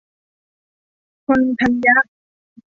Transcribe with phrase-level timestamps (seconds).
[1.25, 1.95] ผลธัญญะ